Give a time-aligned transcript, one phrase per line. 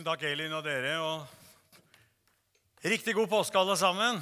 [0.00, 0.94] Takk, Elin og dere.
[1.04, 4.20] Og riktig god påske, alle sammen.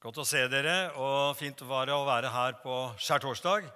[0.00, 3.66] Godt å se dere, og fint var det å være her på skjærtorsdag.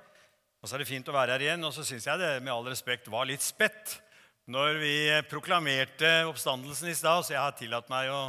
[0.63, 2.55] Og så er det fint å være her igjen, og så syns jeg det med
[2.55, 3.99] all respekt var litt spett
[4.47, 4.95] når vi
[5.27, 8.23] proklamerte oppstandelsen i stad, så jeg har tillatt meg å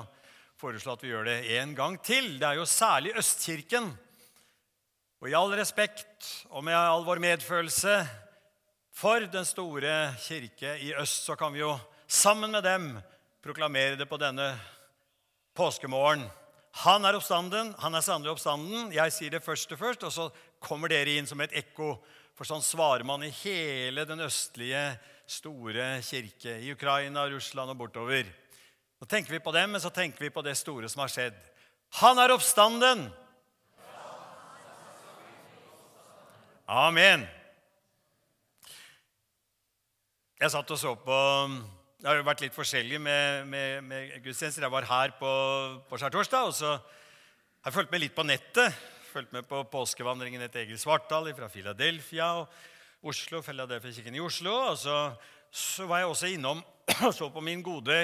[0.57, 2.39] foreslå at vi gjør det en gang til.
[2.41, 3.91] Det er jo særlig Østkirken.
[5.21, 7.99] Og i all respekt og med all vår medfølelse
[8.95, 11.73] for den store kirke i øst, så kan vi jo
[12.07, 12.93] sammen med dem
[13.43, 14.53] proklamere det på denne
[15.55, 16.23] påskemorgen.
[16.83, 18.93] Han er oppstanden, han er sannelig oppstanden.
[18.95, 20.29] Jeg sier det først og først, og så
[20.63, 21.97] kommer dere inn som et ekko.
[22.35, 24.87] For sånn svarer man i hele den østlige,
[25.25, 26.59] store kirke.
[26.61, 28.27] I Ukraina, Russland og bortover.
[28.99, 31.39] Så tenker vi på dem, men så tenker vi på det store som har skjedd.
[32.01, 33.07] Han er oppstanden!
[36.65, 37.25] Amen.
[40.35, 41.17] Jeg satt og så på
[41.95, 44.65] Det har jo vært litt forskjellig med, med, med gudstjenester.
[44.65, 45.29] Jeg var her på,
[45.87, 48.75] på skjærtorsdag, og så har jeg fulgt med litt på nettet.
[49.13, 52.51] Fulgt med på påskevandringen etter Egil Svartdal fra Philadelphia og
[53.07, 53.39] Oslo.
[53.45, 54.57] Philadelphia-kirken i Oslo.
[54.73, 54.97] Og så,
[55.47, 56.59] så, var jeg også innom
[57.07, 58.01] og så på min gode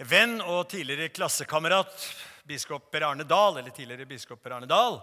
[0.00, 2.08] venn og tidligere klassekamerat
[2.48, 3.60] biskop Per Arne Dahl.
[3.60, 4.96] Eller tidligere biskop Per Arne Dahl.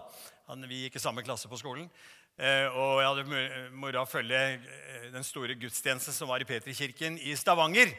[0.50, 1.86] Han, vi gikk i samme klasse på skolen.
[2.40, 7.18] Eh, og jeg hadde moro å følge eh, den store gudstjenesten som var i Petrikirken
[7.20, 7.92] i Stavanger.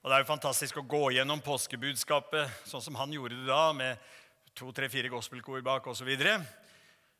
[0.00, 3.74] Og Det er jo fantastisk å gå gjennom påskebudskapet sånn som han gjorde det da,
[3.76, 4.00] med
[4.56, 6.08] to, tre, fire gospelkor bak osv.
[6.08, 6.32] Og, så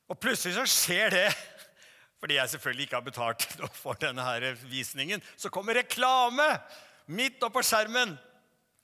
[0.08, 1.26] og plutselig så skjer det,
[2.22, 3.46] fordi jeg selvfølgelig ikke har betalt
[3.82, 6.48] for denne her visningen, så kommer reklame
[7.12, 8.16] midt oppå skjermen.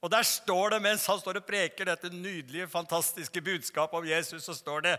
[0.03, 4.45] Og der står det, mens han står og preker dette nydelige, fantastiske budskapet om Jesus,
[4.45, 4.97] så står det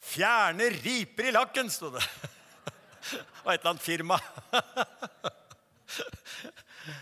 [0.00, 2.04] Fjerne riper i lakken, sto det.
[3.44, 4.20] Og et eller annet firma.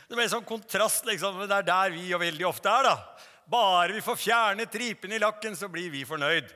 [0.07, 1.07] Det ble sånn kontrast.
[1.07, 2.89] liksom, Det er der vi jo veldig ofte er.
[2.89, 2.95] da.
[3.47, 6.49] Bare vi får fjernet ripene i lakken, så blir vi fornøyd.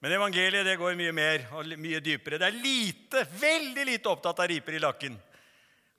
[0.00, 2.38] Men evangeliet det går mye mer og mye dypere.
[2.40, 5.18] Det er lite, veldig lite opptatt av riper i lakken.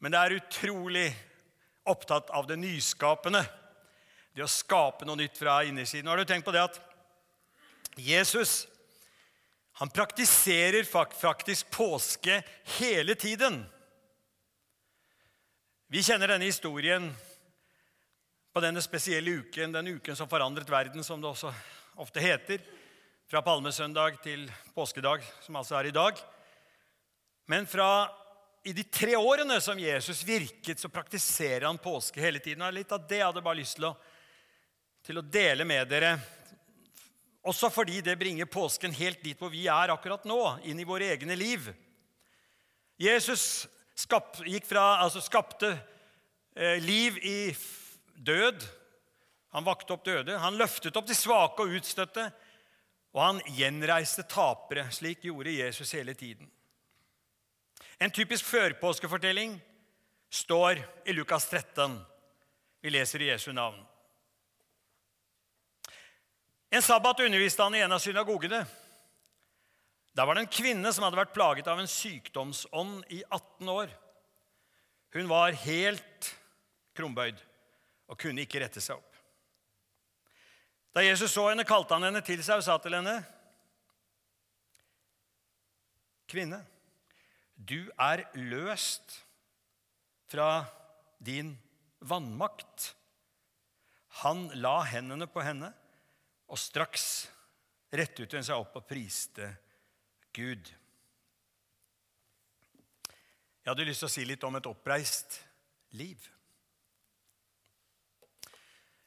[0.01, 1.05] Men det er utrolig
[1.85, 3.43] opptatt av det nyskapende.
[4.33, 6.09] Det å skape noe nytt fra innersiden.
[6.09, 6.79] Har du tenkt på det at
[7.99, 8.63] Jesus
[9.81, 13.65] han praktiserer faktisk påske hele tiden.
[15.87, 17.07] Vi kjenner denne historien
[18.53, 21.49] på denne spesielle uken, den uken som forandret verden, som det også
[21.97, 22.61] ofte heter.
[23.25, 24.43] Fra palmesøndag til
[24.75, 26.21] påskedag, som altså er i dag.
[27.49, 28.05] Men fra
[28.61, 32.61] i de tre årene som Jesus virket, så praktiserer han påske hele tiden.
[32.69, 33.95] Og litt av det jeg hadde bare lyst til å,
[35.09, 36.13] til å dele med dere
[37.41, 41.09] også fordi det bringer påsken helt dit hvor vi er akkurat nå, inn i våre
[41.13, 41.71] egne liv.
[43.01, 43.65] Jesus
[43.97, 44.37] skap,
[44.67, 45.71] fra, altså skapte
[46.55, 47.55] eh, liv i
[48.13, 48.61] død.
[49.51, 50.37] Han vakte opp døde.
[50.37, 52.29] Han løftet opp de svake og utstøtte.
[53.11, 54.85] Og han gjenreiste tapere.
[54.93, 56.49] Slik gjorde Jesus hele tiden.
[58.01, 59.57] En typisk førpåskefortelling
[60.29, 61.99] står i Lukas 13.
[62.81, 63.81] Vi leser i Jesu navn.
[66.71, 68.61] En sabbat underviste han i en av synagogene.
[70.15, 73.91] Der var det en kvinne som hadde vært plaget av en sykdomsånd i 18 år.
[75.11, 76.31] Hun var helt
[76.95, 77.39] krumbøyd
[78.11, 79.07] og kunne ikke rette seg opp.
[80.95, 83.21] Da Jesus så henne, kalte han henne til seg og sa til henne,
[86.31, 86.61] 'Kvinne,
[87.55, 89.19] du er løst
[90.31, 90.63] fra
[91.19, 91.57] din
[91.99, 92.93] vannmakt.'
[94.23, 95.73] Han la hendene på henne
[96.51, 97.05] og straks
[97.95, 99.47] rettet hun seg opp og priste
[100.35, 100.71] Gud.
[103.61, 105.37] Jeg hadde lyst til å si litt om et oppreist
[105.99, 106.17] liv.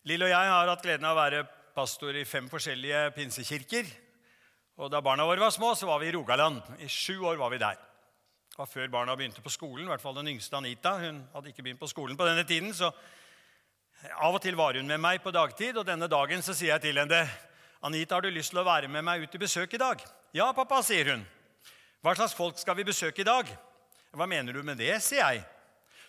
[0.08, 1.44] Lill og jeg har hatt gleden av å være
[1.74, 3.88] pastor i fem forskjellige pinsekirker.
[4.78, 6.60] Og Da barna våre var små, så var vi i Rogaland.
[6.78, 7.78] I sju år var vi der.
[8.54, 9.86] Det var før barna begynte på skolen.
[9.86, 12.74] i hvert fall Den yngste Anita hun hadde ikke begynt på skolen på denne tiden.
[12.74, 12.92] så
[14.12, 16.84] av og til var hun med meg på dagtid, og denne dagen så sier jeg
[16.84, 17.24] til henne
[17.84, 20.00] Anita, har du lyst til å være med meg ut i besøk i dag?
[20.36, 21.24] Ja, pappa, sier hun.
[22.04, 23.48] Hva slags folk skal vi besøke i dag?
[24.14, 25.42] Hva mener du med det, sier jeg.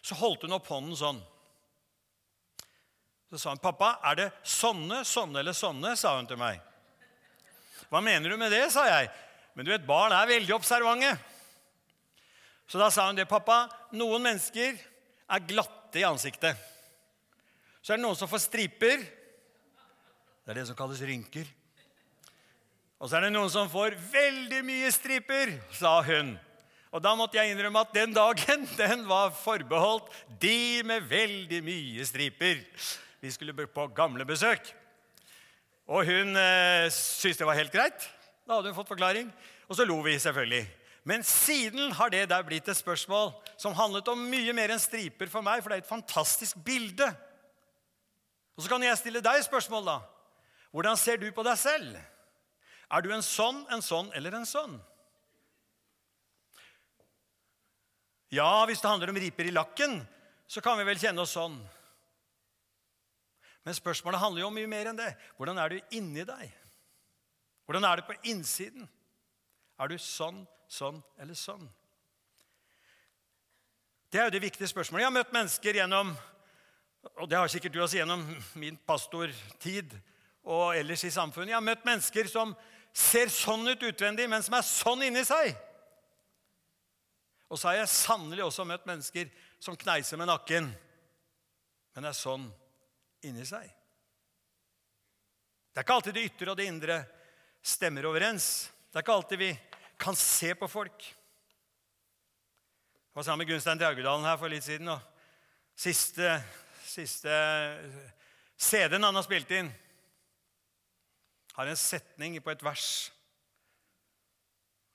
[0.04, 1.20] Så holdt hun opp hånden sånn.
[3.32, 6.62] Så sa hun, 'Pappa, er det sånne, sånne eller sånne?' sa hun til meg.
[7.90, 9.10] 'Hva mener du med det?' sa jeg.
[9.56, 11.18] Men du vet, barn er veldig observante.
[12.68, 14.80] Så da sa hun det, 'Pappa, noen mennesker
[15.30, 16.75] er glatte i ansiktet.'
[17.86, 19.04] Så er det noen som får striper.
[20.42, 21.46] Det er det som kalles rynker.
[22.98, 26.32] Og så er det noen som får veldig mye striper, sa hun.
[26.90, 30.10] Og da måtte jeg innrømme at den dagen den var forbeholdt
[30.42, 32.64] de med veldig mye striper.
[33.22, 34.72] Vi skulle på gamlebesøk.
[35.86, 38.10] Og hun eh, syntes det var helt greit.
[38.50, 39.30] Da hadde hun fått forklaring.
[39.70, 40.64] Og så lo vi selvfølgelig.
[41.06, 43.30] Men siden har det der blitt et spørsmål
[43.62, 47.12] som handlet om mye mer enn striper for meg, for det er et fantastisk bilde.
[48.56, 50.00] Og Så kan jeg stille deg spørsmål, da.
[50.72, 51.96] Hvordan ser du på deg selv?
[52.92, 54.76] Er du en sånn, en sånn eller en sånn?
[58.32, 60.02] Ja, hvis det handler om riper i lakken,
[60.48, 61.56] så kan vi vel kjenne oss sånn.
[63.66, 65.14] Men spørsmålet handler jo om mye mer enn det.
[65.40, 66.52] Hvordan er du inni deg?
[67.66, 68.86] Hvordan er det på innsiden?
[69.82, 71.66] Er du sånn, sånn eller sånn?
[74.14, 75.04] Det er jo det viktige spørsmålet.
[75.04, 76.14] Jeg har møtt mennesker gjennom
[77.14, 78.24] og det har sikkert du også gjennom
[78.60, 79.94] min pastortid
[80.46, 81.54] og ellers i samfunnet.
[81.54, 82.54] Jeg har møtt mennesker som
[82.96, 85.54] ser sånn ut utvendig, men som er sånn inni seg.
[87.52, 89.30] Og så har jeg sannelig også møtt mennesker
[89.62, 90.70] som kneiser med nakken,
[91.96, 92.48] men er sånn
[93.26, 93.68] inni seg.
[95.72, 96.98] Det er ikke alltid det ytre og det indre
[97.66, 98.70] stemmer overens.
[98.90, 99.52] Det er ikke alltid vi
[100.00, 101.08] kan se på folk.
[103.06, 104.90] Jeg var sammen med Gunstein Draugedalen her for litt siden.
[104.92, 105.00] og
[105.76, 106.38] Siste,
[106.96, 107.36] siste
[108.56, 109.72] CD-en han har spilt inn,
[111.56, 112.90] har en setning på et vers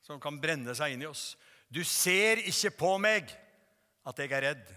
[0.05, 1.35] som kan brenne seg inn i oss.
[1.71, 3.31] Du ser ikke på meg
[4.09, 4.71] at jeg er redd.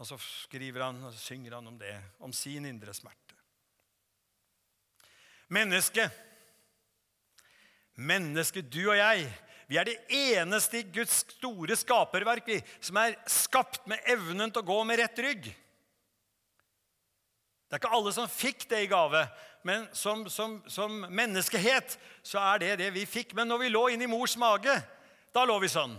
[0.00, 1.94] Og så skriver han og synger han om det,
[2.24, 3.36] om sin indre smerte.
[5.54, 6.08] Menneske,
[8.00, 9.28] menneske, du og jeg,
[9.70, 14.60] vi er det eneste i Guds store skaperverk vi, som er skapt med evnen til
[14.60, 15.48] å gå med rett rygg.
[17.64, 19.24] Det er ikke alle som fikk det i gave,
[19.64, 23.32] men som, som, som, menneskehet så er det det vi fikk.
[23.34, 24.76] Men når vi lå inni mors mage,
[25.34, 25.96] da lå vi sånn.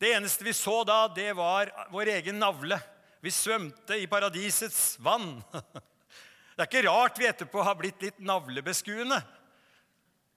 [0.00, 2.80] Det eneste vi så da, det var vår egen navle.
[3.20, 5.36] Vi svømte i paradisets vann.
[6.56, 9.18] Det er ikke rart vi etterpå har blitt litt navlebeskuende.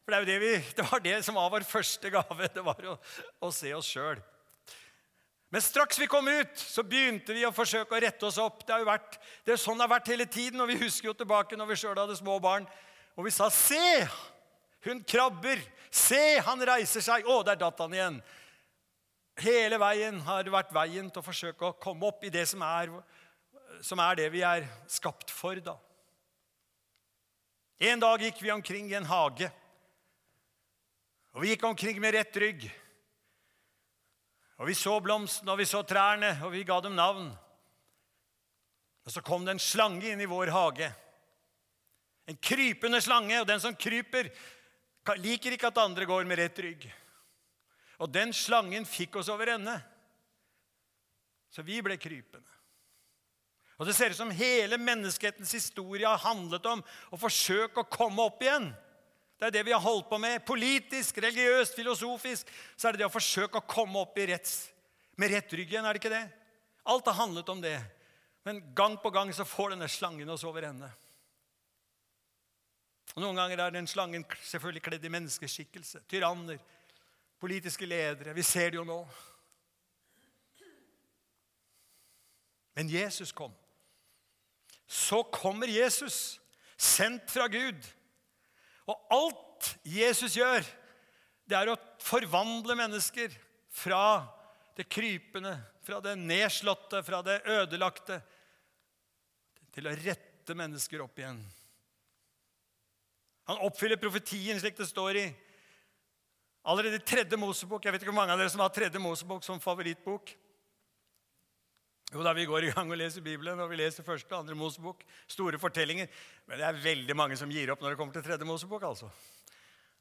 [0.09, 2.47] For det, det, vi, det var det som var vår første gave.
[2.49, 2.95] Det var å,
[3.45, 4.17] å se oss sjøl.
[5.53, 8.63] Men straks vi kom ut, så begynte vi å forsøke å rette oss opp.
[8.63, 11.11] Det, har jo vært, det er sånn det har vært hele tiden, og vi husker
[11.11, 12.65] jo tilbake når vi sjøl hadde små barn.
[13.13, 14.07] Og vi sa 'Se!
[14.87, 15.61] Hun krabber!
[15.91, 18.19] Se, han reiser seg!' Å, der datt han igjen.
[19.45, 22.97] Hele veien har vært veien til å forsøke å komme opp i det som er,
[23.85, 25.77] som er det vi er skapt for, da.
[27.77, 29.53] En dag gikk vi omkring i en hage.
[31.35, 32.65] Og vi gikk omkring med rett rygg.
[34.59, 37.29] Og vi så blomstene, og vi så trærne, og vi ga dem navn.
[39.05, 40.89] Og så kom det en slange inn i vår hage.
[42.29, 44.29] En krypende slange, og den som kryper,
[45.17, 46.89] liker ikke at andre går med rett rygg.
[47.99, 49.79] Og den slangen fikk oss over ende.
[51.49, 52.59] Så vi ble krypende.
[53.79, 56.81] Og Det ser ut som hele menneskehetens historie har handlet om
[57.15, 58.73] å forsøke å komme opp igjen.
[59.39, 60.41] Det er det vi har holdt på med.
[60.43, 62.49] Politisk, religiøst, filosofisk.
[62.75, 64.67] Så er det det å forsøke å komme opp i retts,
[65.15, 65.85] med rett rygg igjen.
[65.87, 66.25] er det ikke det?
[66.91, 67.77] Alt har handlet om det.
[68.43, 70.89] Men gang på gang så får denne slangen oss over ende.
[73.15, 76.03] Og Noen ganger er den slangen selvfølgelig kledd i menneskeskikkelse.
[76.11, 76.59] Tyranner,
[77.39, 78.35] politiske ledere.
[78.35, 78.99] Vi ser det jo nå.
[82.75, 83.55] Men Jesus kom.
[84.87, 86.39] Så kommer Jesus,
[86.77, 87.87] sendt fra Gud
[88.89, 90.65] og alt Jesus gjør,
[91.49, 93.33] det er å forvandle mennesker
[93.73, 94.21] fra
[94.77, 95.55] det krypende,
[95.85, 98.19] fra det nedslåtte, fra det ødelagte,
[99.73, 101.39] til å rette mennesker opp igjen.
[103.49, 105.27] Han oppfyller profetien slik det står i
[106.69, 107.85] allerede i tredje Mosebok.
[107.85, 110.33] Jeg vet ikke hvor mange av dere som har tredje Mosebok som favorittbok.
[112.09, 114.55] Jo da, Vi går i gang og leser Bibelen, og vi leser første og andre
[114.57, 115.03] Mosebok.
[115.29, 116.07] Store fortellinger.
[116.47, 118.83] Men det er veldig mange som gir opp når det kommer til tredje Mosebok.
[118.83, 119.09] altså.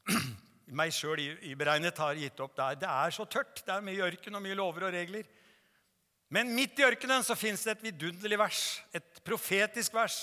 [0.79, 2.79] Meg sjøl iberegnet har gitt opp der.
[2.81, 3.61] Det er så tørt.
[3.61, 5.27] Det er mye ørken og mye lover og regler.
[6.33, 8.61] Men midt i ørkenen så fins det et vidunderlig vers,
[8.93, 10.17] et profetisk vers.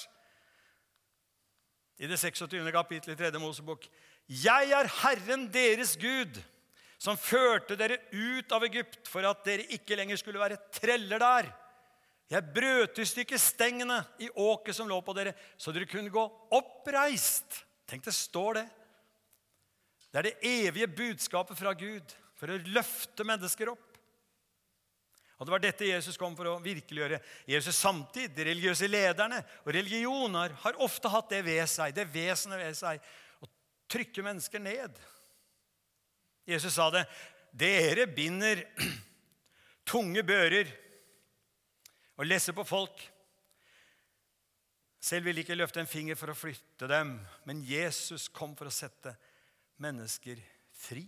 [1.99, 2.67] I det 26.
[2.75, 3.87] kapittelet i tredje Mosebok.
[4.27, 6.39] Jeg er Herren deres Gud,
[6.99, 11.51] som førte dere ut av Egypt for at dere ikke lenger skulle være treller der.
[12.31, 16.25] Jeg brøt i stykker stengene i åket som lå på dere, så dere kunne gå
[16.59, 17.63] oppreist.
[17.87, 18.67] Tenk, det står det.
[20.11, 23.85] Det er det evige budskapet fra Gud for å løfte mennesker opp.
[25.37, 27.21] Og Det var dette Jesus kom for å virkeliggjøre.
[27.47, 32.63] Jesus samtid, De religiøse lederne og religioner har ofte hatt det ved seg, det vesenet
[32.63, 33.05] ved seg.
[33.45, 33.51] Å
[33.93, 34.97] trykke mennesker ned.
[36.49, 37.05] Jesus sa det.
[37.53, 38.65] Dere binder
[39.93, 40.73] tunge bører
[42.17, 43.03] og lesse på folk.
[45.07, 47.15] Selv ville ikke løfte en finger for å flytte dem,
[47.47, 49.13] men Jesus kom for å sette
[49.83, 50.41] mennesker
[50.75, 51.07] fri.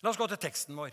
[0.00, 0.92] La oss gå til teksten vår.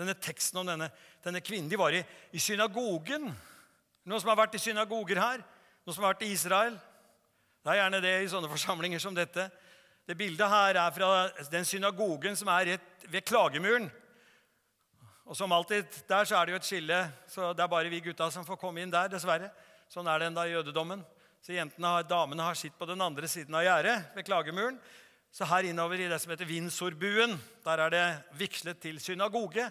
[0.00, 0.88] Denne teksten om denne,
[1.22, 1.68] denne kvinnen.
[1.68, 2.00] De var i,
[2.32, 3.28] i synagogen.
[4.08, 5.42] Noen som har vært i synagoger her?
[5.84, 6.78] Noen som har vært i Israel?
[7.60, 9.50] Det er gjerne det i sånne forsamlinger som dette.
[10.08, 11.10] Det bildet her er fra
[11.52, 13.90] den synagogen som er rett ved klagemuren.
[15.30, 16.96] Og som alltid, Der så er det jo et skille,
[17.30, 19.06] så det er bare vi gutta som får komme inn der.
[19.08, 19.52] dessverre.
[19.86, 21.04] Sånn er det enda i jødedommen.
[21.40, 24.80] Så jentene, Damene har sitt på den andre siden av gjerdet ved klagemuren.
[25.30, 28.02] Så her innover i det som heter Vindsorbuen, der er det
[28.40, 29.70] vigslet til synagoge.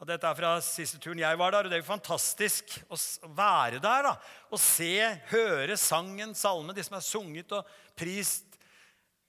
[0.00, 2.98] Og Dette er fra siste turen jeg var der, og det er jo fantastisk å
[3.38, 4.02] være der.
[4.02, 4.16] da,
[4.50, 4.98] Og se,
[5.30, 8.58] høre sangen, salmen, de som er sunget og prist,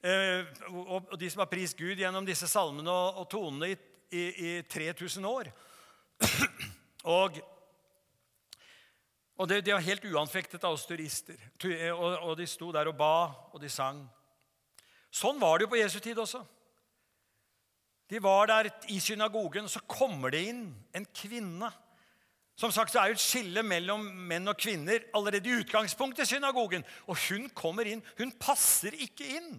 [0.02, 3.78] eh, og de som har prist Gud gjennom disse salmene og, og tonene i,
[4.14, 5.50] i, i 3000 år.
[7.04, 7.36] Og,
[9.36, 11.36] og det, det, var helt uanfektet av oss turister.
[11.92, 14.00] Og, og de sto der og ba, og de sang.
[15.12, 16.40] Sånn var det jo på Jesu tid også.
[18.08, 20.64] De var der i synagogen, og så kommer det inn
[20.96, 21.74] en kvinne.
[22.56, 26.36] Som sagt Det er jo et skille mellom menn og kvinner allerede i utgangspunktet i
[26.36, 26.86] synagogen.
[27.10, 28.04] Og hun kommer inn.
[28.20, 29.58] Hun passer ikke inn.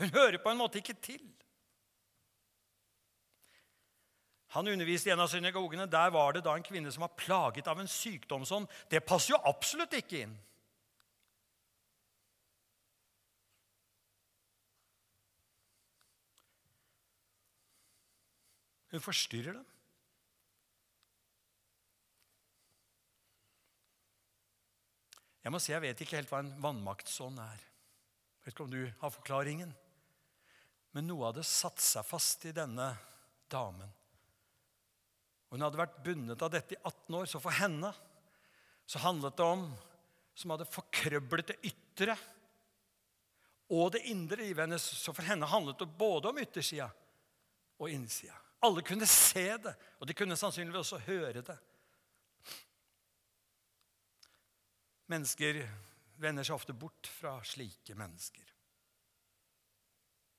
[0.00, 1.22] Hun hører på en måte ikke til.
[4.56, 5.84] Han underviste i en av synagogene.
[5.84, 8.70] Der var det da en kvinne som var plaget av en sykdomsånd.
[8.88, 10.36] Det passer jo absolutt ikke inn.
[18.94, 19.66] Hun forstyrrer dem.
[25.44, 27.60] Jeg må si jeg vet ikke helt hva en vannmaktsånd er.
[27.60, 29.76] Jeg vet ikke om du har forklaringen.
[30.96, 32.88] Men noe hadde satt seg fast i denne
[33.52, 33.92] damen.
[35.50, 37.92] Hun hadde vært bundet av dette i 18 år, så for henne
[38.86, 39.68] så handlet det om
[40.36, 42.16] som hadde forkrøblet det ytre
[43.72, 44.82] og det indre livet hennes.
[44.82, 46.90] Så for henne handlet det både om yttersida
[47.80, 48.36] og innsida.
[48.66, 51.56] Alle kunne se det, og de kunne sannsynligvis også høre det.
[55.12, 55.60] Mennesker
[56.18, 58.46] vender seg ofte bort fra slike mennesker.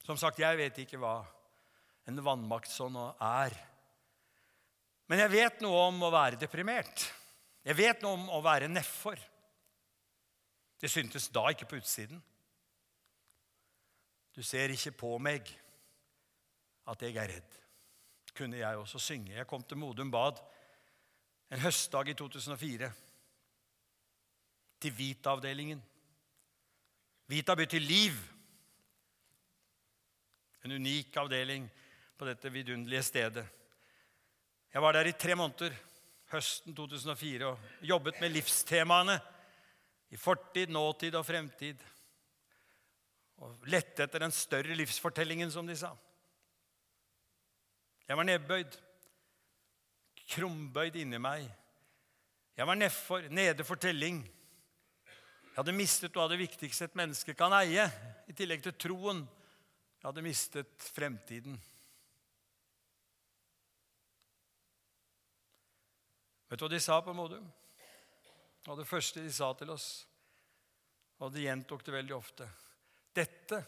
[0.08, 1.20] Som sagt, jeg vet ikke hva
[2.08, 3.56] en vannmaktsånd er.
[5.08, 7.06] Men jeg vet noe om å være deprimert.
[7.68, 9.20] Jeg vet noe om å være nedfor.
[10.78, 12.20] Det syntes da ikke på utsiden.
[14.36, 15.48] Du ser ikke på meg
[16.88, 17.58] at jeg er redd
[18.38, 19.34] kunne jeg også synge.
[19.34, 20.40] Jeg kom til Modum Bad
[21.52, 22.92] en høstdag i 2004.
[24.82, 25.80] Til Vita-avdelingen.
[27.28, 28.18] Vita betyr liv.
[30.66, 31.66] En unik avdeling
[32.18, 33.46] på dette vidunderlige stedet.
[34.78, 35.74] Jeg var der i tre måneder
[36.30, 39.16] høsten 2004 og jobbet med livstemaene
[40.14, 41.80] i fortid, nåtid og fremtid.
[43.42, 45.90] Og lette etter den større livsfortellingen, som de sa.
[48.06, 48.78] Jeg var nedbøyd,
[50.36, 51.48] krumbøyd inni meg.
[52.54, 54.20] Jeg var nedfor, nede for telling.
[55.08, 57.88] Jeg hadde mistet noe av det viktigste et menneske kan eie,
[58.30, 59.26] i tillegg til troen.
[59.98, 61.58] Jeg hadde mistet fremtiden.
[66.48, 67.48] Vet du hva de sa på Modum?
[68.68, 70.06] Og det første de sa til oss,
[71.24, 72.48] og de gjentok det veldig ofte.
[73.16, 73.62] Dette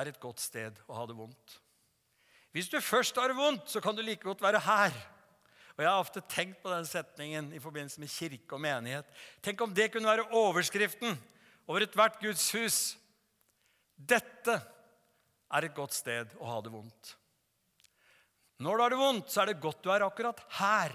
[0.00, 1.56] er et godt sted å ha det vondt.
[2.54, 4.94] Hvis du først har det vondt, så kan du like godt være her.
[5.76, 9.06] Og Jeg har ofte tenkt på den setningen i forbindelse med kirke og menighet.
[9.42, 11.14] Tenk om det kunne være overskriften
[11.70, 12.80] over ethvert Guds hus.
[13.94, 14.58] Dette
[15.50, 17.14] er et godt sted å ha det vondt.
[18.60, 20.92] Når du har det vondt, så er det godt du er akkurat her.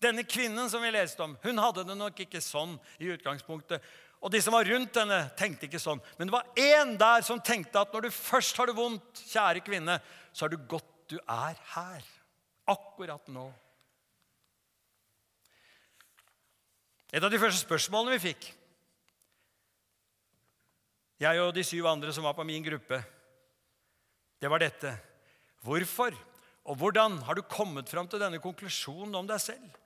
[0.00, 3.84] Denne kvinnen som vi leste om, hun hadde det nok ikke sånn i utgangspunktet.
[4.20, 6.00] Og de som var rundt henne, tenkte ikke sånn.
[6.18, 9.64] Men det var én der som tenkte at når du først har det vondt, kjære
[9.64, 9.98] kvinne,
[10.32, 12.06] så er det godt du er her.
[12.68, 13.48] Akkurat nå.
[17.10, 18.50] Et av de første spørsmålene vi fikk,
[21.20, 23.00] jeg og de syv andre som var på min gruppe,
[24.40, 24.94] det var dette.
[25.60, 26.14] Hvorfor
[26.70, 29.78] og hvordan har du kommet fram til denne konklusjonen om deg selv?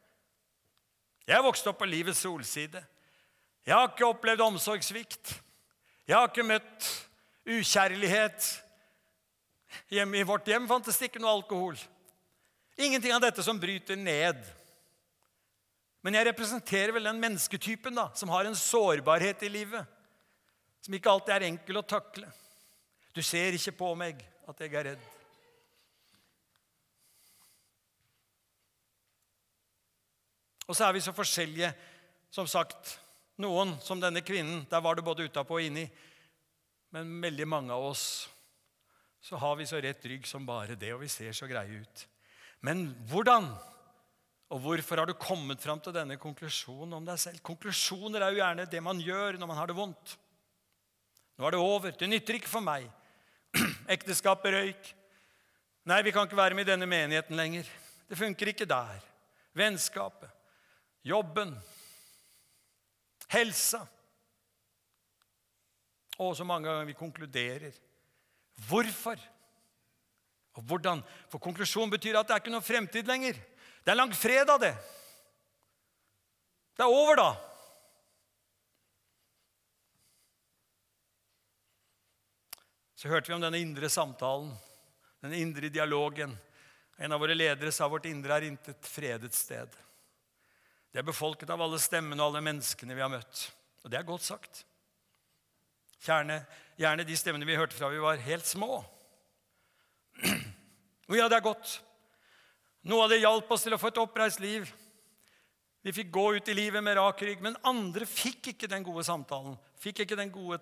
[1.24, 2.82] Jeg vokste opp på livets solside.
[3.64, 5.38] Jeg har ikke opplevd omsorgssvikt.
[6.04, 6.88] Jeg har ikke møtt
[7.48, 8.50] ukjærlighet.
[9.92, 11.78] Hjemme I vårt hjem fantes det ikke noe alkohol.
[12.76, 14.42] Ingenting av dette som bryter ned.
[16.04, 19.86] Men jeg representerer vel den mennesketypen da, som har en sårbarhet i livet.
[20.84, 22.26] som ikke alltid er enkel å takle.
[23.16, 25.04] Du ser ikke på meg at jeg er redd.
[30.68, 31.72] Og så er vi så forskjellige.
[32.34, 32.96] Som sagt,
[33.38, 35.84] noen, som denne kvinnen, der var det både utapå og inni.
[36.94, 38.06] Men veldig mange av oss
[39.24, 42.02] så har vi så rett rygg som bare det, og vi ser så greie ut.
[42.64, 43.48] Men hvordan
[44.52, 47.40] og hvorfor har du kommet fram til denne konklusjonen om deg selv?
[47.42, 50.12] Konklusjoner er jo gjerne det man gjør når man har det vondt.
[51.34, 51.96] Nå er det over.
[51.98, 52.86] Det nytter ikke for meg.
[53.96, 54.92] Ekteskapet røyk.
[55.90, 57.66] Nei, vi kan ikke være med i denne menigheten lenger.
[58.08, 59.02] Det funker ikke der.
[59.56, 60.30] Vennskapet.
[61.04, 61.52] Jobben.
[63.28, 63.82] Helsa.
[66.18, 67.74] Og så mange ganger vi konkluderer.
[68.68, 69.20] Hvorfor?
[70.54, 71.02] Og hvordan?
[71.28, 73.38] For konklusjon betyr at det er ikke noe fremtid lenger.
[73.84, 74.74] Det er langfredag, det.
[76.74, 77.30] Det er over, da.
[82.96, 84.54] Så hørte vi om denne indre samtalen,
[85.20, 86.32] den indre dialogen.
[86.96, 89.68] En av våre ledere sa vårt indre er intet fredet sted.
[90.94, 93.48] Det er befolket av alle stemmene og alle menneskene vi har møtt.
[93.82, 94.60] Og det er godt sagt.
[96.04, 96.36] Gjerne,
[96.78, 98.78] gjerne de stemmene vi hørte fra vi var helt små.
[101.10, 101.72] Og ja, det er godt.
[102.86, 104.70] Noe av det hjalp oss til å få et oppreist liv.
[105.82, 109.02] Vi fikk gå ut i livet med rak rygg, men andre fikk ikke den gode
[109.04, 109.58] samtalen.
[109.82, 110.60] Fikk ikke gode,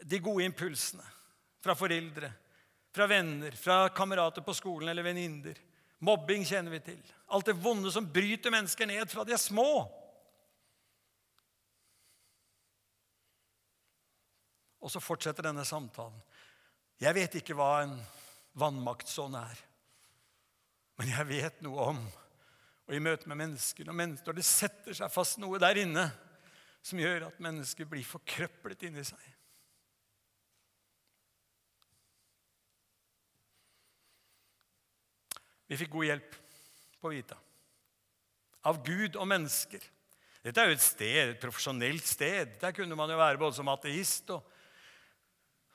[0.00, 1.04] de gode impulsene
[1.60, 2.32] fra foreldre,
[2.96, 5.60] fra venner, fra kamerater på skolen eller venninner.
[6.04, 7.12] Mobbing kjenner vi til.
[7.32, 9.86] Alt det vonde som bryter mennesker ned fra de er små.
[14.84, 16.18] Og så fortsetter denne samtalen.
[17.00, 17.96] Jeg vet ikke hva en
[18.56, 19.64] vannmaktsånd er.
[20.96, 22.06] Men jeg vet noe om
[22.86, 26.04] og i møte med mennesker og mennesker, det setter seg fast noe der inne
[26.86, 29.24] som gjør at mennesker blir forkrøplet inni seg.
[35.66, 36.36] Vi fikk god hjelp
[37.02, 37.38] på Vita.
[38.66, 39.82] Av Gud og mennesker.
[40.46, 42.52] Dette er jo et sted, et profesjonelt sted.
[42.60, 44.44] Der kunne man jo være både som ateist og,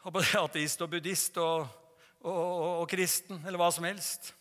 [0.08, 1.65] og ateist og buddhist og,
[2.24, 2.38] og,
[2.82, 4.32] og, kristen, eller hva som helst.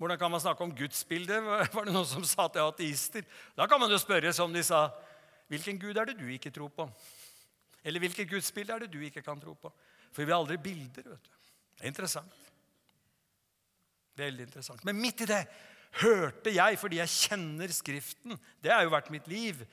[0.00, 1.38] Hvordan kan man snakke om gudsbildet?
[1.76, 3.26] Var det noen som sa til ateister?
[3.54, 4.88] Da kan man jo spørre som de sa
[5.50, 6.84] Hvilken gud er det du ikke tror på?
[7.82, 9.70] Eller hvilket gudsbilde er det du ikke kan tro på?
[10.14, 11.08] For vi har aldri bilder.
[11.10, 11.40] vet du.
[11.74, 12.49] Det er interessant.
[14.20, 14.82] Veldig interessant.
[14.84, 15.44] Men midt i det
[16.02, 19.64] hørte jeg, fordi jeg kjenner Skriften Det har jo vært mitt liv.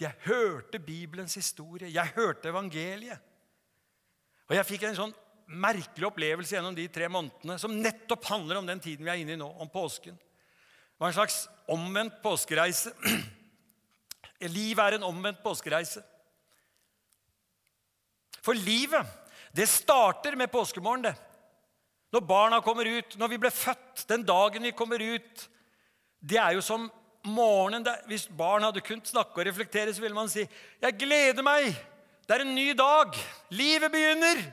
[0.00, 1.90] Jeg hørte Bibelens historie.
[1.92, 3.20] Jeg hørte evangeliet.
[4.48, 5.14] Og jeg fikk en sånn
[5.52, 9.34] merkelig opplevelse gjennom de tre månedene som nettopp handler om den tiden vi er inne
[9.34, 10.16] i nå, om påsken.
[10.16, 11.42] Det var en slags
[11.72, 12.92] omvendt påskereise.
[14.56, 16.02] Livet er en omvendt påskereise.
[18.42, 19.06] For livet,
[19.54, 21.14] det starter med påskemorgen, det.
[22.12, 25.46] Når barna kommer ut, når vi ble født, den dagen vi kommer ut.
[26.20, 26.90] Det er jo som
[27.24, 30.48] morgenen der, Hvis barn hadde kunnet snakke og reflektere, så ville man si,
[30.82, 31.76] 'Jeg gleder meg.
[32.28, 33.14] Det er en ny dag.
[33.50, 34.52] Livet begynner.'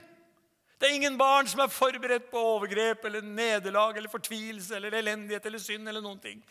[0.79, 5.45] Det er ingen barn som er forberedt på overgrep eller nederlag eller fortvilelse eller elendighet
[5.45, 6.43] eller synd eller noen ting.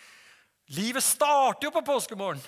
[0.66, 2.42] Livet starter jo på påskemorgen.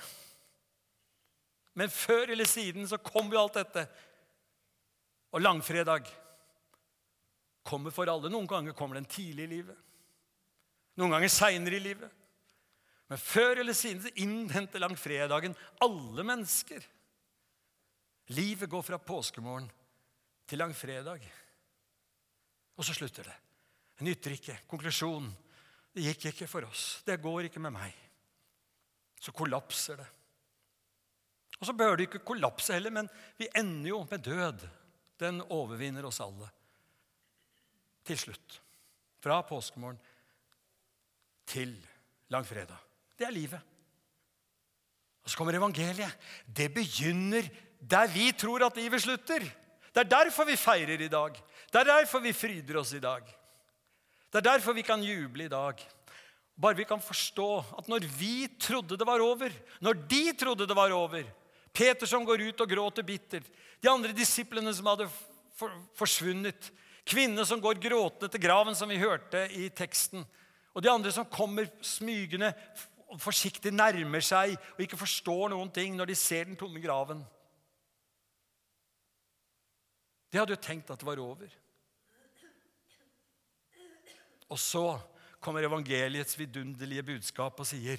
[1.75, 3.87] Men før eller siden så kom jo alt dette.
[5.33, 6.05] Og langfredag
[7.63, 8.31] kommer for alle.
[8.33, 9.77] Noen ganger kommer den tidlig i livet.
[11.01, 12.17] Noen ganger seinere i livet.
[13.11, 16.85] Men før eller siden innhenter langfredagen alle mennesker.
[18.31, 19.67] Livet går fra påskemorgen
[20.47, 21.25] til langfredag.
[22.79, 23.37] Og så slutter det.
[23.99, 24.61] Det nytter ikke.
[24.71, 25.27] Konklusjon.
[25.91, 27.03] Det gikk ikke for oss.
[27.07, 27.97] Det går ikke med meg.
[29.21, 30.07] Så kollapser det.
[31.61, 34.63] Og så bør det ikke kollapse heller, men vi ender jo med død.
[35.21, 36.49] Den overvinner oss alle.
[38.11, 38.61] Til slutt.
[39.23, 40.01] Fra påskemorgen
[41.47, 41.75] til
[42.33, 42.79] langfredag.
[43.19, 43.61] Det er livet.
[45.23, 46.17] Og så kommer evangeliet.
[46.47, 47.47] Det begynner
[47.81, 49.45] der vi tror at livet slutter.
[49.91, 51.39] Det er derfor vi feirer i dag.
[51.71, 53.23] Det er derfor vi fryder oss i dag.
[54.31, 55.79] Det er derfor vi kan juble i dag.
[56.61, 60.77] Bare vi kan forstå at når vi trodde det var over, når de trodde det
[60.77, 61.25] var over
[61.73, 63.47] Peter som går ut og gråter bittert,
[63.81, 65.07] de andre disiplene som hadde
[65.95, 66.73] forsvunnet,
[67.11, 70.25] kvinnene som går gråtende til graven, som vi hørte i teksten,
[70.71, 72.53] og de andre som kommer smygende
[73.19, 77.25] forsiktig nærmer seg og ikke forstår noen ting når de ser den tomme graven.
[80.31, 81.51] De hadde jo tenkt at det var over.
[84.51, 84.85] Og så
[85.43, 87.99] kommer evangeliets vidunderlige budskap og sier,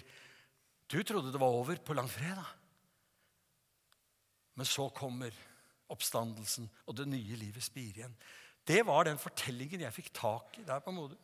[0.87, 2.57] 'Du trodde det var over på langfredag.'
[4.55, 5.31] Men så kommer
[5.89, 8.15] oppstandelsen, og det nye livet spirer igjen.
[8.71, 11.19] Det var den fortellingen jeg fikk tak i der på Modum.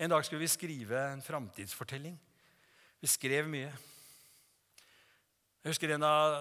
[0.00, 2.14] En dag skulle vi skrive en framtidsfortelling.
[3.02, 3.68] Vi skrev mye.
[5.62, 6.38] Jeg husker en av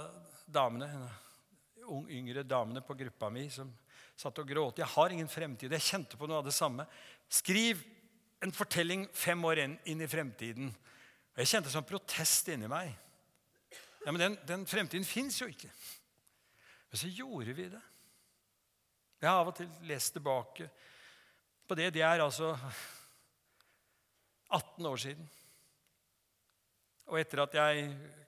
[0.47, 1.03] damene, en
[1.83, 3.73] av yngre damene på gruppa mi som
[4.15, 4.79] satt og gråt.
[4.79, 5.75] Jeg har ingen fremtid.
[5.75, 6.87] Jeg kjente på noe av det samme.
[7.27, 7.83] Skriv
[8.41, 10.71] en fortelling fem år inn, i fremtiden.
[11.37, 12.95] Jeg kjente sånn protest inni meg.
[14.05, 15.69] Ja, Men den, den fremtiden fins jo ikke.
[16.91, 17.81] Men så gjorde vi det.
[19.21, 20.67] Jeg har av og til lest tilbake
[21.67, 21.91] på det.
[21.95, 22.51] Det er altså
[24.51, 25.29] 18 år siden.
[27.11, 27.85] Og etter at jeg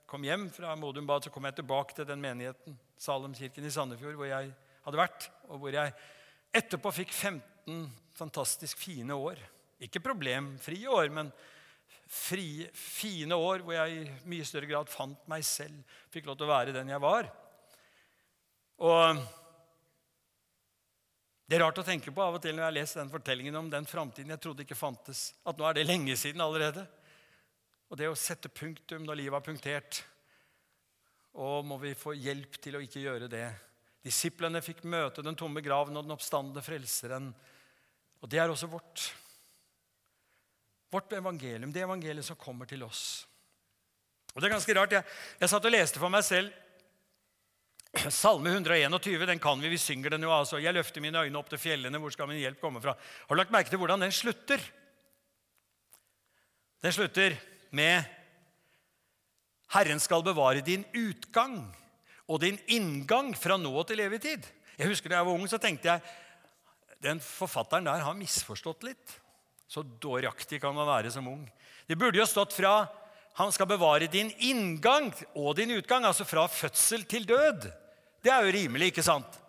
[0.08, 4.16] kom hjem fra Modum Bad, så kom jeg tilbake til den menigheten, Salemkirken i Sandefjord,
[4.16, 4.52] hvor jeg
[4.84, 5.92] hadde vært, og hvor jeg
[6.54, 9.40] etterpå fikk 15 fantastisk fine år.
[9.82, 11.32] Ikke problemfrie år, men
[12.08, 15.82] frie, fine år hvor jeg i mye større grad fant meg selv,
[16.14, 17.28] fikk lov til å være den jeg var.
[18.82, 19.22] Og
[21.44, 23.56] Det er rart å tenke på av og til når jeg har lest den fortellingen
[23.58, 25.34] om den framtiden jeg trodde ikke fantes.
[25.44, 26.86] At nå er det lenge siden allerede.
[27.92, 30.00] Og det å sette punktum når livet er punktert.
[31.36, 33.44] Og må vi få hjelp til å ikke gjøre det.
[34.04, 37.28] Disiplene fikk møte den tomme graven og den oppstandende frelseren.
[38.24, 39.04] Og det er også vårt.
[40.94, 43.26] Vårt evangelium, det evangeliet som kommer til oss.
[44.32, 44.96] Og det er ganske rart.
[44.96, 45.06] Jeg,
[45.40, 46.63] jeg satt og leste for meg selv
[48.10, 50.32] Salme 121 den kan vi, vi synger den jo.
[50.34, 50.58] altså.
[50.62, 52.00] Jeg løfter mine øyne opp til fjellene.
[52.02, 52.96] Hvor skal min hjelp komme fra?
[52.96, 54.62] Har du lagt merke til hvordan den slutter?
[56.84, 57.36] Den slutter
[57.74, 58.04] med
[59.74, 61.56] Herren skal bevare din utgang
[62.28, 64.44] og din inngang fra nå til evig tid.
[64.78, 66.02] Jeg husker Da jeg var ung, så tenkte jeg
[67.04, 69.16] den forfatteren der har misforstått litt.
[69.68, 71.46] Så dåraktig kan man være som ung.
[71.88, 72.84] Det burde jo stått fra
[73.34, 77.66] han skal bevare din inngang og din utgang, altså fra fødsel til død.
[78.24, 79.40] Det er jo rimelig, ikke sant?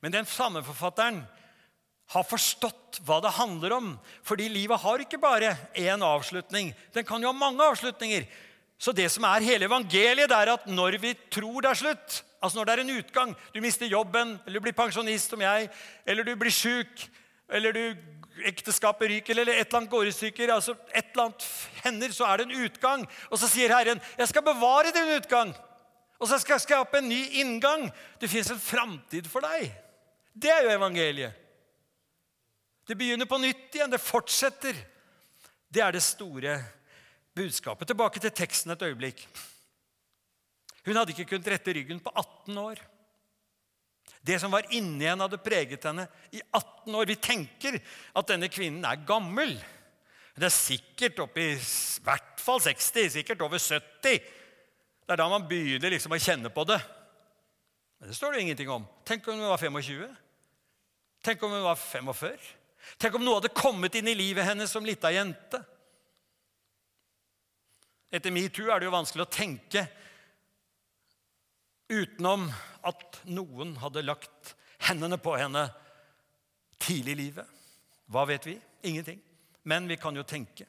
[0.00, 1.20] Men den samme forfatteren
[2.14, 3.92] har forstått hva det handler om.
[4.24, 6.72] Fordi livet har ikke bare én avslutning.
[6.94, 8.24] Den kan jo ha mange avslutninger.
[8.78, 12.18] Så det som er hele evangeliet, det er at når vi tror det er slutt,
[12.44, 15.70] altså når det er en utgang Du mister jobben, eller du blir pensjonist som jeg,
[16.06, 17.06] eller du blir sjuk,
[17.48, 17.96] eller du
[18.44, 21.46] ekteskapet ryker, eller et eller annet går i stykker altså Et eller annet
[21.84, 23.06] hender, så er det en utgang.
[23.30, 25.54] Og så sier Herren, 'Jeg skal bevare din utgang.'
[26.20, 27.88] Og så skal jeg skape en ny inngang.
[28.20, 29.68] Det fins en framtid for deg.
[30.32, 31.42] Det er jo evangeliet.
[32.86, 33.92] Det begynner på nytt igjen.
[33.92, 34.78] Det fortsetter.
[35.68, 36.56] Det er det store
[37.36, 37.88] budskapet.
[37.90, 39.26] Tilbake til teksten et øyeblikk.
[40.86, 42.80] Hun hadde ikke kunnet rette ryggen på 18 år.
[44.26, 47.08] Det som var inni henne, hadde preget henne i 18 år.
[47.10, 47.78] Vi tenker
[48.16, 49.54] at denne kvinnen er gammel.
[50.36, 51.52] Det er sikkert oppe i
[52.04, 54.18] hvert fall 60, sikkert over 70.
[55.06, 56.80] Det er da man begynner liksom å kjenne på det.
[57.98, 58.86] Men det står det ingenting om.
[59.06, 60.16] Tenk om hun var 25?
[61.22, 62.48] Tenk om hun var 45?
[62.98, 65.62] Tenk om noe hadde kommet inn i livet hennes som lita jente?
[68.10, 69.86] Etter metoo er det jo vanskelig å tenke
[71.90, 72.46] utenom
[72.86, 74.54] at noen hadde lagt
[74.88, 75.68] hendene på henne
[76.82, 77.52] tidlig i livet.
[78.10, 78.56] Hva vet vi?
[78.86, 79.20] Ingenting.
[79.66, 80.66] Men vi kan jo tenke.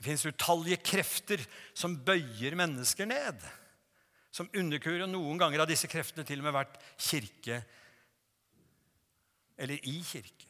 [0.00, 1.42] Det fins utallige krefter
[1.76, 3.42] som bøyer mennesker ned.
[4.32, 5.04] Som underkurer.
[5.04, 7.60] Og noen ganger har disse kreftene til og med vært kirke
[9.60, 10.48] eller i kirke.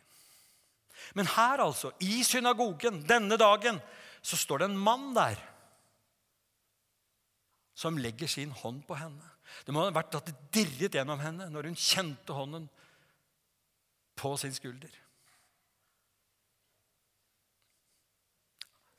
[1.18, 3.80] Men her, altså, i synagogen denne dagen,
[4.22, 5.40] så står det en mann der
[7.74, 9.26] som legger sin hånd på henne.
[9.66, 12.68] Det må ha vært at det dirret gjennom henne når hun kjente hånden
[14.20, 14.92] på sin skulder.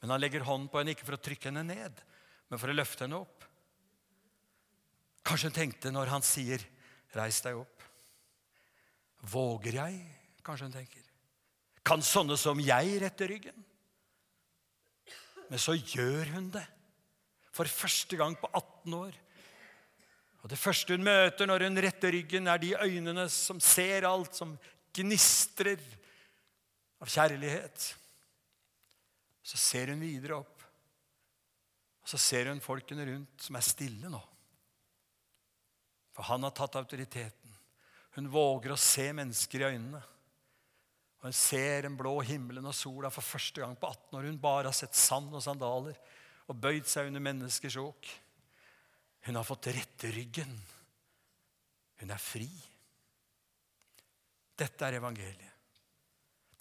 [0.01, 2.01] Men han legger hånden på henne ikke for å trykke henne ned,
[2.49, 3.45] men for å løfte henne opp.
[5.21, 6.63] Kanskje hun tenkte når han sier
[7.13, 7.85] 'reis deg opp'.
[9.29, 9.99] Våger jeg?
[10.43, 11.03] Kanskje hun tenker.
[11.85, 13.65] Kan sånne som jeg rette ryggen?
[15.49, 16.65] Men så gjør hun det.
[17.51, 19.13] For første gang på 18 år.
[20.41, 24.33] Og Det første hun møter når hun retter ryggen, er de øynene som ser alt,
[24.33, 24.57] som
[24.95, 25.77] gnistrer
[27.01, 27.91] av kjærlighet.
[29.43, 30.61] Så ser hun videre opp,
[32.01, 34.21] og så ser hun folkene rundt som er stille nå.
[36.11, 37.53] For han har tatt autoriteten.
[38.17, 40.01] Hun våger å se mennesker i øynene.
[41.21, 44.27] Og Hun ser den blå himmelen og sola for første gang på 18 år.
[44.27, 45.97] Hun bare har sett sand og sandaler
[46.49, 48.09] og bøyd seg under menneskers åk.
[49.27, 50.51] Hun har fått rette ryggen.
[52.01, 52.49] Hun er fri.
[54.57, 55.47] Dette er evangeliet.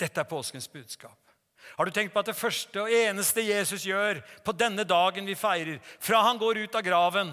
[0.00, 1.29] Dette er påskens budskap.
[1.76, 5.36] Har du tenkt på at det første og eneste Jesus gjør på denne dagen vi
[5.38, 7.30] feirer, fra han går ut av graven,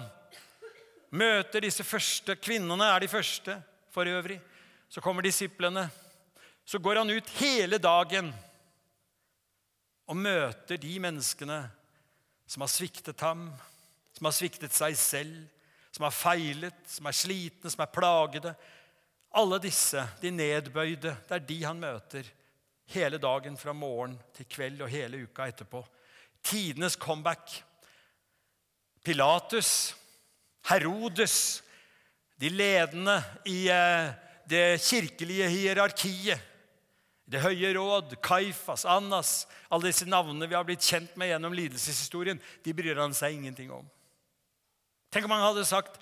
[1.10, 3.56] møter disse første Kvinnene er de første
[3.92, 4.38] for øvrig.
[4.88, 5.88] Så kommer disiplene.
[6.64, 8.30] Så går han ut hele dagen
[10.08, 11.58] og møter de menneskene
[12.48, 13.50] som har sviktet ham,
[14.16, 15.36] som har sviktet seg selv,
[15.92, 18.54] som har feilet, som er slitne, som er plagede.
[19.36, 22.32] Alle disse, de nedbøyde, det er de han møter
[22.88, 25.82] hele dagen fra morgen til kveld og hele uka etterpå.
[26.42, 27.62] Tidenes comeback.
[29.04, 29.94] Pilatus,
[30.68, 31.62] Herodes,
[32.40, 34.10] de ledende i eh,
[34.48, 36.40] det kirkelige hierarkiet.
[37.28, 42.40] Det høye råd, Kaifas, Annas, alle disse navnene vi har blitt kjent med gjennom lidelseshistorien,
[42.64, 43.84] de bryr han seg ingenting om.
[45.12, 46.00] Tenk om han hadde sagt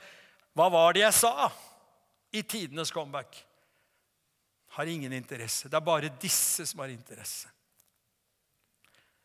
[0.55, 1.51] 'Hva var det jeg sa?'
[2.33, 3.46] i tidenes comeback.
[4.77, 5.71] Har ingen interesse.
[5.73, 7.49] Det er bare disse som har interesse.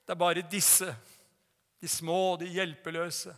[0.05, 0.87] Det er bare disse,
[1.81, 3.33] de små, de hjelpeløse.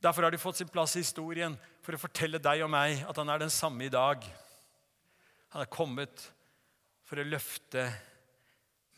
[0.00, 3.20] Derfor har de fått sin plass i historien for å fortelle deg og meg at
[3.20, 4.24] han er den samme i dag.
[5.52, 6.26] Han er kommet
[7.08, 7.86] for å løfte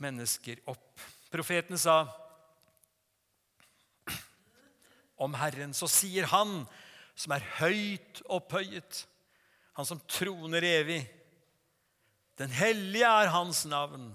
[0.02, 1.02] mennesker opp.
[1.30, 2.02] Profeten sa
[5.20, 6.62] om Herren, så sier Han
[7.14, 9.04] som er høyt opphøyet,
[9.76, 11.02] Han som troner evig.
[12.40, 14.08] Den hellige er Hans navn.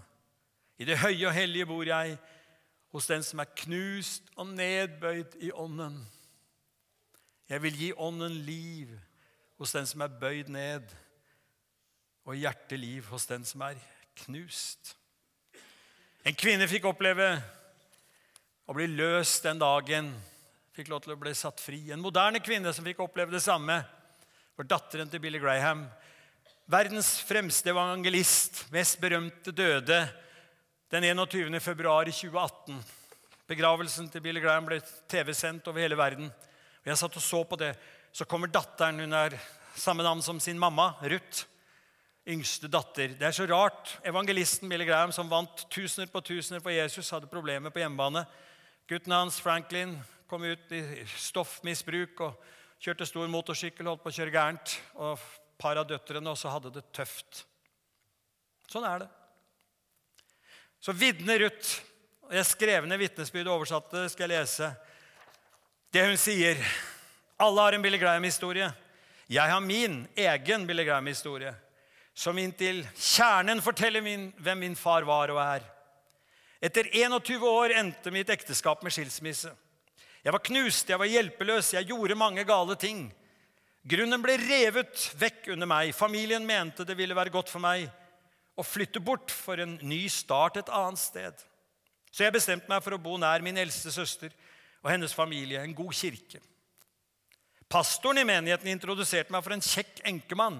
[0.81, 2.17] I det høye og hellige bor jeg,
[2.89, 5.99] hos den som er knust og nedbøyd i ånden.
[7.49, 8.95] Jeg vil gi ånden liv
[9.59, 10.89] hos den som er bøyd ned,
[12.25, 13.77] og hjerteliv hos den som er
[14.25, 14.95] knust.
[16.25, 17.27] En kvinne fikk oppleve
[18.65, 20.09] å bli løst den dagen
[20.75, 21.83] fikk lov til å bli satt fri.
[21.93, 23.77] En moderne kvinne som fikk oppleve det samme,
[24.55, 25.85] var datteren til Billy Graham.
[26.65, 29.99] Verdens fremste evangelist, mest berømte, døde
[30.89, 31.59] den 21.
[31.61, 32.79] februar 2018.
[33.45, 36.31] Begravelsen til Billy Graham ble TV-sendt over hele verden.
[36.81, 37.75] Og Jeg satt og så på det.
[38.09, 38.97] Så kommer datteren.
[38.99, 39.37] Hun er
[39.77, 41.45] samme navn som sin mamma, Ruth.
[42.25, 43.13] Yngste datter.
[43.13, 43.99] Det er så rart.
[44.01, 48.25] Evangelisten Billy Graham, som vant tusener på tusener for Jesus, hadde problemer på hjemmebane.
[48.89, 50.81] Gutten hans, Franklin, kom ut i
[51.13, 54.79] stoffmisbruk og kjørte stor motorsykkel, holdt på å kjøre gærent.
[54.97, 55.21] Og
[55.57, 57.45] par av døtrene også hadde det tøft.
[58.71, 59.09] Sånn er det.
[60.83, 61.81] Så vitner Ruth.
[62.33, 64.71] Jeg skrev ned vitnesbyrdet oversatte skal jeg lese.
[65.93, 66.59] Det hun sier.
[67.41, 68.71] Alle har en Billy Graham-historie.
[69.27, 71.53] Jeg har min egen Billy Graham-historie,
[72.13, 75.65] som inntil kjernen forteller min, hvem min far var og er.
[76.61, 79.51] Etter 21 år endte mitt ekteskap med skilsmisse.
[80.25, 83.07] Jeg var knust, jeg var hjelpeløs, jeg gjorde mange gale ting.
[83.85, 85.91] Grunnen ble revet vekk under meg.
[85.93, 87.85] Familien mente det ville være godt for meg
[88.57, 91.43] å flytte bort for en ny start et annet sted.
[92.09, 94.33] Så jeg bestemte meg for å bo nær min eldste søster
[94.81, 96.41] og hennes familie, en god kirke.
[97.69, 100.59] Pastoren i menigheten introduserte meg for en kjekk enkemann.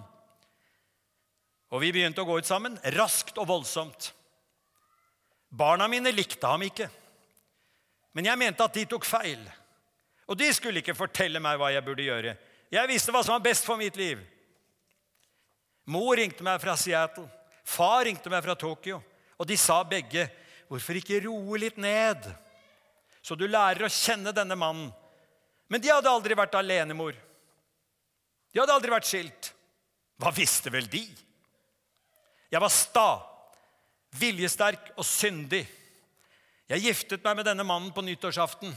[1.74, 4.12] Og vi begynte å gå ut sammen, raskt og voldsomt.
[5.50, 6.90] Barna mine likte ham ikke.
[8.18, 9.42] Men jeg mente at de tok feil.
[10.26, 12.36] Og de skulle ikke fortelle meg hva jeg burde gjøre.
[12.72, 14.22] Jeg visste hva som var best for mitt liv.
[15.86, 17.28] Mor ringte meg fra Seattle.
[17.66, 19.02] Far ringte meg fra Tokyo.
[19.38, 20.30] Og de sa begge,
[20.68, 22.36] 'Hvorfor ikke roe litt ned?'
[23.22, 24.94] Så du lærer å kjenne denne mannen.
[25.68, 27.16] Men de hadde aldri vært alenemor.
[28.54, 29.54] De hadde aldri vært skilt.
[30.22, 31.02] Hva visste vel de?
[32.52, 33.10] Jeg var sta,
[34.16, 35.66] viljesterk og syndig.
[36.70, 38.72] Jeg giftet meg med denne mannen på nyttårsaften.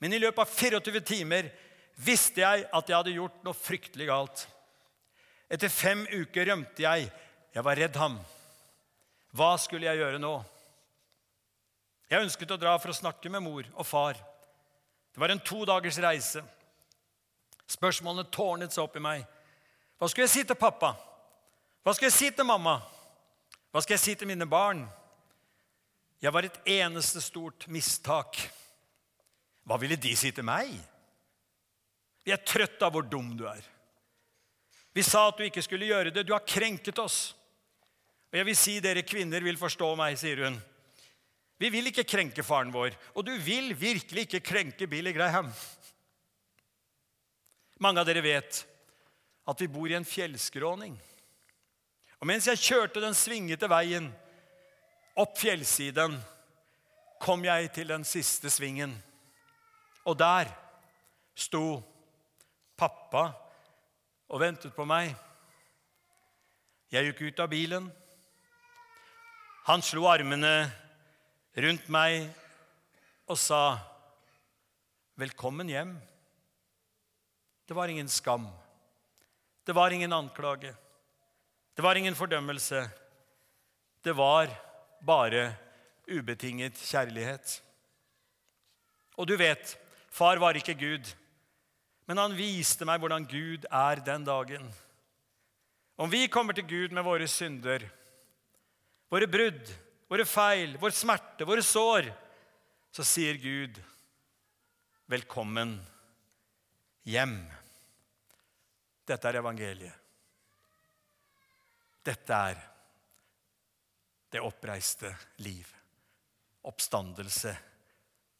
[0.00, 1.52] Men i løpet av 24 timer
[2.00, 4.44] visste jeg at jeg hadde gjort noe fryktelig galt.
[5.50, 7.10] Etter fem uker rømte jeg.
[7.50, 8.16] Jeg var redd ham.
[9.34, 10.34] Hva skulle jeg gjøre nå?
[12.10, 14.18] Jeg ønsket å dra for å snakke med mor og far.
[15.10, 16.42] Det var en to dagers reise.
[17.70, 19.26] Spørsmålene tårnet seg opp i meg.
[19.98, 20.94] Hva skulle jeg si til pappa?
[21.84, 22.80] Hva skulle jeg si til mamma?
[23.70, 24.82] Hva skal jeg si til mine barn?
[26.20, 28.38] Jeg var et eneste stort mistak.
[29.64, 30.74] Hva ville de si til meg?
[32.30, 33.64] Vi er trøtt av hvor dum du er.
[34.94, 36.22] Vi sa at du ikke skulle gjøre det.
[36.22, 37.32] Du har krenket oss.
[38.30, 40.60] Og jeg vil si dere kvinner vil forstå meg, sier hun.
[41.58, 45.50] Vi vil ikke krenke faren vår, og du vil virkelig ikke krenke Billy Graham.
[47.82, 48.62] Mange av dere vet
[49.50, 50.94] at vi bor i en fjellskråning.
[52.22, 54.06] Og mens jeg kjørte den svingete veien
[55.18, 56.14] opp fjellsiden
[57.20, 58.94] kom jeg til den siste svingen.
[60.06, 60.54] Og der
[61.34, 61.80] sto
[62.80, 63.28] pappa
[64.30, 65.12] og ventet på meg.
[66.90, 67.90] Jeg gikk ut av bilen.
[69.68, 70.54] Han slo armene
[71.60, 72.30] rundt meg
[73.28, 73.78] og sa
[75.20, 76.00] 'Velkommen hjem'.
[77.68, 78.48] Det var ingen skam.
[79.66, 80.74] Det var ingen anklage.
[81.76, 82.90] Det var ingen fordømmelse.
[84.02, 84.48] Det var
[85.06, 85.54] bare
[86.08, 87.62] ubetinget kjærlighet.
[89.16, 89.78] Og du vet,
[90.10, 91.14] far var ikke Gud,
[92.10, 94.64] men han viste meg hvordan Gud er den dagen.
[95.94, 97.84] Om vi kommer til Gud med våre synder,
[99.06, 99.70] våre brudd,
[100.10, 102.10] våre feil, vår smerte, våre sår,
[102.90, 103.78] så sier Gud,
[105.06, 105.78] 'Velkommen
[107.06, 107.46] hjem'.
[109.06, 109.94] Dette er evangeliet.
[112.02, 112.68] Dette er
[114.30, 115.14] det oppreiste
[115.46, 115.66] liv.
[116.66, 117.58] Oppstandelse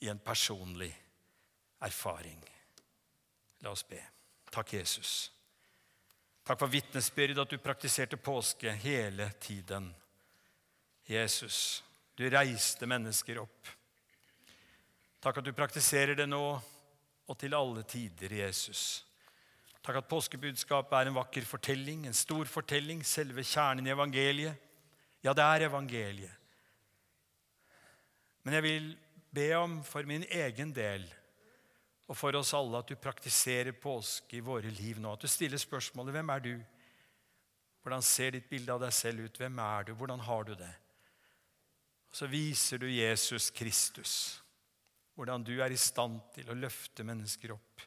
[0.01, 0.97] i en personlig
[1.81, 2.60] erfaring.
[3.61, 4.01] La oss be.
[4.51, 5.31] Takk, Jesus.
[6.47, 9.91] Takk for vitnesbyrd at du praktiserte påske hele tiden.
[11.07, 11.83] Jesus,
[12.15, 13.69] du reiste mennesker opp.
[15.21, 16.45] Takk at du praktiserer det nå
[17.31, 19.05] og til alle tider, Jesus.
[19.85, 24.67] Takk at påskebudskapet er en vakker fortelling, en stor fortelling, selve kjernen i evangeliet.
[25.23, 26.37] Ja, det er evangeliet.
[28.43, 28.91] Men jeg vil
[29.31, 31.05] be om for min egen del
[32.11, 35.13] og for oss alle at du praktiserer påske i våre liv nå.
[35.15, 36.65] At du stiller spørsmålet 'Hvem er du?'
[37.81, 39.39] Hvordan ser ditt bilde av deg selv ut?
[39.39, 39.95] Hvem er du?
[39.95, 40.75] Hvordan har du det?
[42.11, 44.43] Og Så viser du Jesus Kristus,
[45.15, 47.83] hvordan du er i stand til å løfte mennesker opp.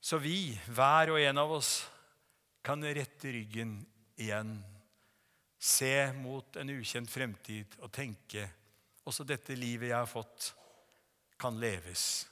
[0.00, 1.88] Så vi, hver og en av oss,
[2.62, 4.62] kan rette ryggen igjen,
[5.58, 8.44] se mot en ukjent fremtid og tenke
[9.08, 10.52] også dette livet jeg har fått,
[11.38, 12.27] kan leves.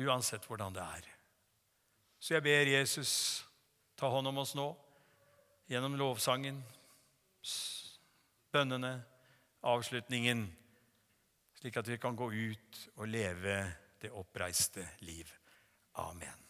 [0.00, 1.08] Uansett hvordan det er.
[2.20, 3.12] Så jeg ber Jesus
[3.96, 4.68] ta hånd om oss nå
[5.70, 6.60] gjennom lovsangen
[8.50, 8.92] bønnene,
[9.62, 10.44] avslutningen,
[11.60, 13.62] slik at vi kan gå ut og leve
[14.00, 15.30] det oppreiste liv.
[16.00, 16.49] Amen.